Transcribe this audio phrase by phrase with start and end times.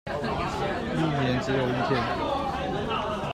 [0.95, 3.21] 一年只有一天